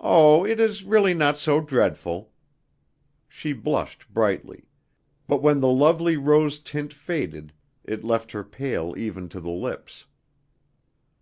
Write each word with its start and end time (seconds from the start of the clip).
"Oh, 0.00 0.44
it 0.44 0.60
is 0.60 0.84
really 0.84 1.14
not 1.14 1.38
so 1.38 1.58
dreadful." 1.62 2.30
She 3.26 3.54
blushed 3.54 4.12
brightly, 4.12 4.64
but 5.26 5.40
when 5.40 5.60
the 5.60 5.68
lovely 5.70 6.18
rose 6.18 6.58
tint 6.58 6.92
faded 6.92 7.54
it 7.84 8.04
left 8.04 8.32
her 8.32 8.44
pale 8.44 8.92
even 8.98 9.30
to 9.30 9.40
the 9.40 9.48
lips. 9.48 10.04